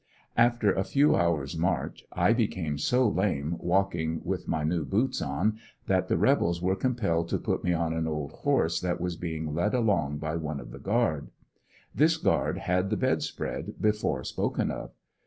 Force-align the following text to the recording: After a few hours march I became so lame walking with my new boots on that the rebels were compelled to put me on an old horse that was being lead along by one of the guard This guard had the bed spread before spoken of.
After 0.35 0.73
a 0.73 0.83
few 0.83 1.15
hours 1.15 1.55
march 1.55 2.05
I 2.11 2.33
became 2.33 2.79
so 2.79 3.07
lame 3.07 3.55
walking 3.59 4.19
with 4.23 4.47
my 4.47 4.63
new 4.63 4.83
boots 4.83 5.21
on 5.21 5.59
that 5.85 6.07
the 6.07 6.17
rebels 6.17 6.59
were 6.59 6.75
compelled 6.75 7.29
to 7.29 7.37
put 7.37 7.63
me 7.63 7.71
on 7.73 7.93
an 7.93 8.07
old 8.07 8.31
horse 8.31 8.79
that 8.79 8.99
was 8.99 9.15
being 9.15 9.53
lead 9.53 9.75
along 9.75 10.17
by 10.17 10.37
one 10.37 10.59
of 10.59 10.71
the 10.71 10.79
guard 10.79 11.29
This 11.93 12.17
guard 12.17 12.57
had 12.57 12.89
the 12.89 12.97
bed 12.97 13.21
spread 13.21 13.75
before 13.79 14.23
spoken 14.23 14.71
of. 14.71 14.89